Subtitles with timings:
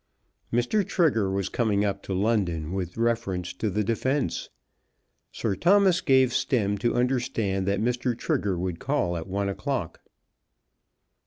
[0.51, 0.83] Mr.
[0.83, 4.49] Trigger was coming up to London with reference to the defence.
[5.31, 8.17] Sir Thomas gave Stemm to understand that Mr.
[8.17, 10.01] Trigger would call at one o'clock.